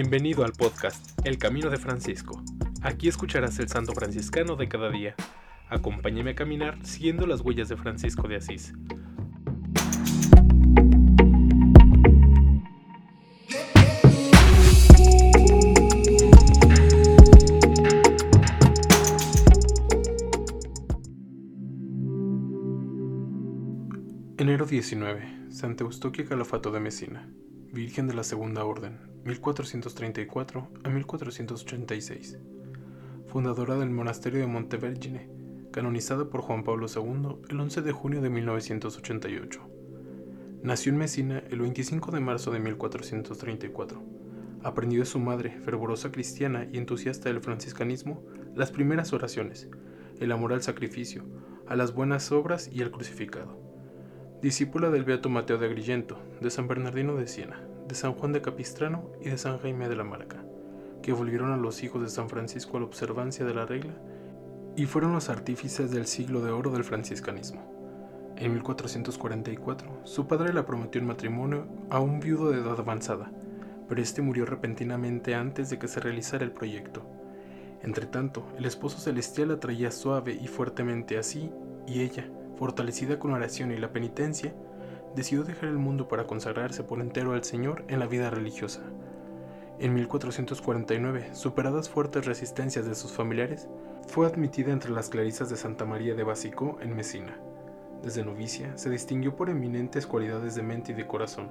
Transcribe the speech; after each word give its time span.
Bienvenido 0.00 0.44
al 0.44 0.52
podcast 0.52 1.18
El 1.26 1.38
Camino 1.38 1.70
de 1.70 1.76
Francisco. 1.76 2.40
Aquí 2.82 3.08
escucharás 3.08 3.58
el 3.58 3.68
santo 3.68 3.94
franciscano 3.94 4.54
de 4.54 4.68
cada 4.68 4.90
día. 4.90 5.16
Acompáñame 5.68 6.30
a 6.30 6.34
caminar 6.36 6.78
siguiendo 6.86 7.26
las 7.26 7.40
huellas 7.40 7.68
de 7.68 7.76
Francisco 7.76 8.28
de 8.28 8.36
Asís. 8.36 8.74
Enero 24.36 24.64
19. 24.64 25.50
Santa 25.50 25.82
Eustoquia 25.82 26.24
Calafato 26.24 26.70
de 26.70 26.78
Mesina. 26.78 27.28
Virgen 27.72 28.06
de 28.06 28.14
la 28.14 28.24
Segunda 28.24 28.64
Orden, 28.64 28.98
1434 29.24 30.68
a 30.84 30.88
1486. 30.88 32.38
Fundadora 33.26 33.76
del 33.76 33.90
monasterio 33.90 34.40
de 34.40 34.46
Montevergine, 34.46 35.28
canonizada 35.70 36.30
por 36.30 36.40
Juan 36.40 36.64
Pablo 36.64 36.86
II 36.86 37.36
el 37.50 37.60
11 37.60 37.82
de 37.82 37.92
junio 37.92 38.22
de 38.22 38.30
1988. 38.30 39.60
Nació 40.62 40.92
en 40.92 40.98
Mesina 40.98 41.42
el 41.50 41.60
25 41.60 42.10
de 42.10 42.20
marzo 42.20 42.50
de 42.52 42.58
1434. 42.58 44.02
Aprendió 44.62 45.00
de 45.00 45.06
su 45.06 45.18
madre, 45.18 45.60
fervorosa 45.62 46.10
cristiana 46.10 46.66
y 46.72 46.78
entusiasta 46.78 47.28
del 47.28 47.42
franciscanismo, 47.42 48.24
las 48.54 48.72
primeras 48.72 49.12
oraciones, 49.12 49.68
el 50.18 50.32
amor 50.32 50.54
al 50.54 50.62
sacrificio, 50.62 51.22
a 51.66 51.76
las 51.76 51.92
buenas 51.92 52.32
obras 52.32 52.70
y 52.72 52.80
al 52.80 52.90
crucificado 52.90 53.67
discípula 54.40 54.90
del 54.90 55.02
Beato 55.02 55.28
Mateo 55.28 55.58
de 55.58 55.66
Agrigento, 55.66 56.16
de 56.40 56.50
San 56.50 56.68
Bernardino 56.68 57.16
de 57.16 57.26
Siena, 57.26 57.60
de 57.88 57.96
San 57.96 58.12
Juan 58.12 58.32
de 58.32 58.40
Capistrano 58.40 59.10
y 59.20 59.30
de 59.30 59.38
San 59.38 59.58
Jaime 59.58 59.88
de 59.88 59.96
la 59.96 60.04
Marca, 60.04 60.44
que 61.02 61.12
volvieron 61.12 61.50
a 61.50 61.56
los 61.56 61.82
hijos 61.82 62.02
de 62.02 62.08
San 62.08 62.28
Francisco 62.28 62.76
a 62.76 62.80
la 62.80 62.86
observancia 62.86 63.44
de 63.44 63.54
la 63.54 63.66
regla 63.66 63.94
y 64.76 64.86
fueron 64.86 65.12
los 65.12 65.28
artífices 65.28 65.90
del 65.90 66.06
siglo 66.06 66.40
de 66.40 66.52
oro 66.52 66.70
del 66.70 66.84
franciscanismo. 66.84 68.34
En 68.36 68.52
1444, 68.52 70.02
su 70.04 70.28
padre 70.28 70.52
la 70.52 70.64
prometió 70.64 71.00
en 71.00 71.08
matrimonio 71.08 71.66
a 71.90 71.98
un 71.98 72.20
viudo 72.20 72.52
de 72.52 72.60
edad 72.60 72.78
avanzada, 72.78 73.32
pero 73.88 74.00
este 74.00 74.22
murió 74.22 74.46
repentinamente 74.46 75.34
antes 75.34 75.68
de 75.68 75.80
que 75.80 75.88
se 75.88 75.98
realizara 75.98 76.44
el 76.44 76.52
proyecto. 76.52 77.02
Entretanto, 77.82 78.46
el 78.56 78.66
esposo 78.66 78.98
celestial 78.98 79.48
la 79.48 79.58
traía 79.58 79.90
suave 79.90 80.38
y 80.40 80.46
fuertemente 80.46 81.18
así, 81.18 81.50
y 81.88 82.02
ella, 82.02 82.30
fortalecida 82.58 83.18
con 83.18 83.32
oración 83.32 83.70
y 83.70 83.76
la 83.76 83.92
penitencia, 83.92 84.52
decidió 85.14 85.44
dejar 85.44 85.68
el 85.68 85.78
mundo 85.78 86.08
para 86.08 86.26
consagrarse 86.26 86.82
por 86.82 87.00
entero 87.00 87.32
al 87.32 87.44
Señor 87.44 87.84
en 87.88 88.00
la 88.00 88.06
vida 88.06 88.30
religiosa. 88.30 88.80
En 89.78 89.94
1449, 89.94 91.34
superadas 91.34 91.88
fuertes 91.88 92.26
resistencias 92.26 92.84
de 92.84 92.96
sus 92.96 93.12
familiares, 93.12 93.68
fue 94.08 94.26
admitida 94.26 94.72
entre 94.72 94.90
las 94.90 95.08
clarisas 95.08 95.48
de 95.50 95.56
Santa 95.56 95.84
María 95.84 96.16
de 96.16 96.24
Basicó 96.24 96.78
en 96.80 96.96
Mesina. 96.96 97.38
Desde 98.02 98.24
novicia 98.24 98.76
se 98.76 98.90
distinguió 98.90 99.36
por 99.36 99.50
eminentes 99.50 100.06
cualidades 100.06 100.56
de 100.56 100.62
mente 100.62 100.92
y 100.92 100.94
de 100.96 101.06
corazón. 101.06 101.50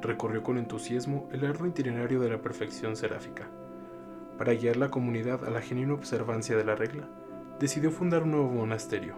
Recorrió 0.00 0.42
con 0.42 0.58
entusiasmo 0.58 1.28
el 1.32 1.44
arduo 1.44 1.68
itinerario 1.68 2.18
de 2.18 2.30
la 2.30 2.42
perfección 2.42 2.96
seráfica. 2.96 3.48
Para 4.38 4.54
guiar 4.54 4.76
la 4.76 4.90
comunidad 4.90 5.44
a 5.44 5.50
la 5.50 5.60
genuina 5.60 5.94
observancia 5.94 6.56
de 6.56 6.64
la 6.64 6.74
regla, 6.74 7.08
decidió 7.60 7.92
fundar 7.92 8.24
un 8.24 8.32
nuevo 8.32 8.50
monasterio, 8.50 9.14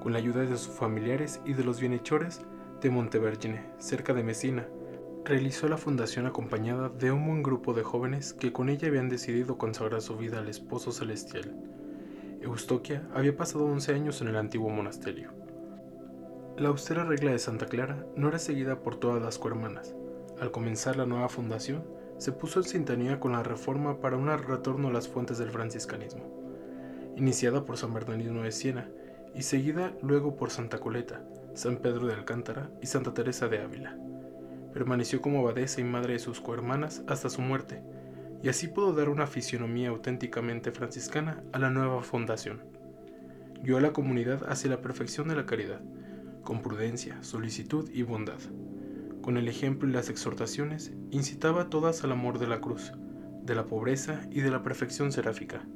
con 0.00 0.12
la 0.12 0.18
ayuda 0.18 0.40
de 0.40 0.56
sus 0.56 0.74
familiares 0.74 1.40
y 1.44 1.52
de 1.52 1.64
los 1.64 1.80
bienhechores 1.80 2.42
de 2.80 2.90
Montevergine, 2.90 3.64
cerca 3.78 4.14
de 4.14 4.22
Messina. 4.22 4.66
Realizó 5.24 5.68
la 5.68 5.76
fundación 5.76 6.26
acompañada 6.26 6.88
de 6.88 7.12
un 7.12 7.26
buen 7.26 7.42
grupo 7.42 7.74
de 7.74 7.82
jóvenes 7.82 8.32
que 8.32 8.52
con 8.52 8.68
ella 8.68 8.88
habían 8.88 9.08
decidido 9.08 9.58
consagrar 9.58 10.00
su 10.00 10.16
vida 10.16 10.38
al 10.38 10.48
esposo 10.48 10.92
celestial. 10.92 11.54
Eustoquia 12.40 13.06
había 13.14 13.36
pasado 13.36 13.64
11 13.66 13.94
años 13.94 14.20
en 14.22 14.28
el 14.28 14.36
antiguo 14.36 14.70
monasterio. 14.70 15.32
La 16.56 16.68
austera 16.68 17.04
regla 17.04 17.32
de 17.32 17.38
Santa 17.38 17.66
Clara 17.66 18.06
no 18.16 18.28
era 18.28 18.38
seguida 18.38 18.80
por 18.80 18.96
todas 18.96 19.22
las 19.22 19.38
cohermanas. 19.38 19.94
Al 20.40 20.50
comenzar 20.50 20.96
la 20.96 21.06
nueva 21.06 21.28
fundación, 21.28 21.84
se 22.18 22.32
puso 22.32 22.60
en 22.60 22.64
sintonía 22.64 23.20
con 23.20 23.32
la 23.32 23.42
reforma 23.42 24.00
para 24.00 24.16
un 24.16 24.26
retorno 24.26 24.88
a 24.88 24.92
las 24.92 25.08
fuentes 25.08 25.38
del 25.38 25.50
franciscanismo. 25.50 26.22
Iniciada 27.16 27.64
por 27.64 27.76
San 27.76 27.92
Bernardino 27.94 28.42
de 28.42 28.52
Siena, 28.52 28.88
y 29.34 29.42
seguida 29.42 29.92
luego 30.02 30.36
por 30.36 30.50
Santa 30.50 30.78
Coleta, 30.78 31.22
San 31.54 31.78
Pedro 31.78 32.06
de 32.06 32.14
Alcántara 32.14 32.70
y 32.82 32.86
Santa 32.86 33.14
Teresa 33.14 33.48
de 33.48 33.60
Ávila. 33.60 33.96
Permaneció 34.72 35.20
como 35.20 35.40
abadesa 35.40 35.80
y 35.80 35.84
madre 35.84 36.14
de 36.14 36.18
sus 36.18 36.40
cohermanas 36.40 37.02
hasta 37.06 37.30
su 37.30 37.40
muerte, 37.40 37.82
y 38.42 38.48
así 38.48 38.68
pudo 38.68 38.92
dar 38.92 39.08
una 39.08 39.26
fisionomía 39.26 39.88
auténticamente 39.88 40.70
franciscana 40.70 41.42
a 41.52 41.58
la 41.58 41.70
nueva 41.70 42.02
fundación. 42.02 42.62
Guió 43.62 43.78
a 43.78 43.80
la 43.80 43.92
comunidad 43.92 44.48
hacia 44.48 44.70
la 44.70 44.80
perfección 44.80 45.28
de 45.28 45.34
la 45.34 45.46
caridad, 45.46 45.80
con 46.44 46.62
prudencia, 46.62 47.22
solicitud 47.22 47.90
y 47.92 48.02
bondad. 48.02 48.38
Con 49.20 49.36
el 49.36 49.48
ejemplo 49.48 49.88
y 49.88 49.92
las 49.92 50.08
exhortaciones, 50.08 50.92
incitaba 51.10 51.62
a 51.62 51.70
todas 51.70 52.04
al 52.04 52.12
amor 52.12 52.38
de 52.38 52.46
la 52.46 52.60
cruz, 52.60 52.92
de 53.42 53.54
la 53.54 53.66
pobreza 53.66 54.20
y 54.30 54.40
de 54.40 54.50
la 54.50 54.62
perfección 54.62 55.10
seráfica. 55.10 55.66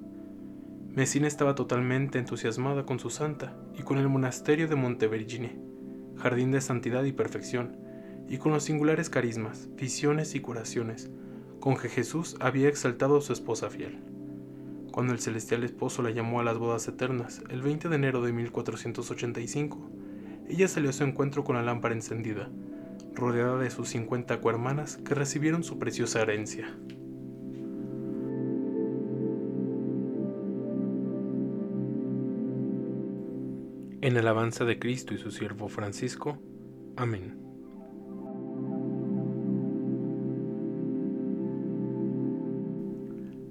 Messina 0.95 1.27
estaba 1.27 1.55
totalmente 1.55 2.19
entusiasmada 2.19 2.85
con 2.85 2.99
su 2.99 3.09
santa 3.09 3.57
y 3.75 3.83
con 3.83 3.97
el 3.97 4.11
monasterio 4.11 4.69
de 4.69 4.75
Montevergine, 4.75 5.59
jardín 6.19 6.51
de 6.51 6.61
santidad 6.61 7.05
y 7.05 7.13
perfección, 7.13 7.79
y 8.29 8.37
con 8.37 8.53
los 8.53 8.65
singulares 8.65 9.09
carismas, 9.09 9.71
visiones 9.75 10.35
y 10.35 10.41
curaciones 10.41 11.11
con 11.61 11.79
que 11.79 11.89
Jesús 11.89 12.37
había 12.41 12.69
exaltado 12.69 13.17
a 13.17 13.21
su 13.23 13.33
esposa 13.33 13.71
fiel. 13.71 14.01
Cuando 14.93 15.15
el 15.15 15.21
celestial 15.21 15.65
esposo 15.65 16.03
la 16.03 16.11
llamó 16.11 16.41
a 16.41 16.45
las 16.45 16.59
bodas 16.59 16.87
eternas, 16.87 17.41
el 17.49 17.63
20 17.63 17.89
de 17.89 17.97
enero 17.97 18.21
de 18.21 18.35
1485, 18.35 19.91
ella 20.51 20.69
salió 20.69 20.91
a 20.91 20.93
su 20.93 21.05
encuentro 21.05 21.43
con 21.43 21.57
la 21.57 21.63
lámpara 21.63 21.95
encendida, 21.95 22.51
rodeada 23.15 23.57
de 23.57 23.71
sus 23.71 23.89
50 23.89 24.43
cohermanas 24.43 24.99
que 24.99 25.15
recibieron 25.15 25.65
su 25.65 25.79
preciosa 25.79 26.21
herencia. 26.21 26.67
En 34.03 34.17
alabanza 34.17 34.65
de 34.65 34.81
Cristo 34.81 35.15
y 35.15 35.19
su 35.19 35.31
siervo 35.31 35.69
Francisco. 35.69 36.37
Amén. 36.97 37.39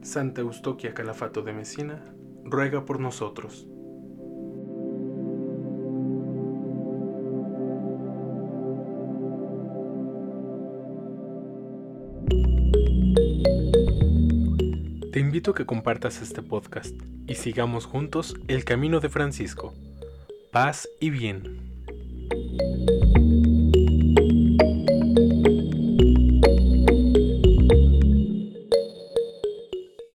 Santa 0.01 0.41
Eustoquia 0.41 0.93
Calafato 0.93 1.41
de 1.41 1.53
Mesina, 1.53 2.03
ruega 2.43 2.83
por 2.83 2.99
nosotros. 2.99 3.65
Te 15.13 15.19
invito 15.21 15.51
a 15.51 15.55
que 15.55 15.65
compartas 15.65 16.21
este 16.21 16.41
podcast 16.41 16.93
y 17.25 17.35
sigamos 17.35 17.85
juntos 17.85 18.35
el 18.49 18.65
camino 18.65 18.99
de 18.99 19.07
Francisco 19.07 19.73
paz 20.51 20.87
y 20.99 21.09
bien. 21.09 21.70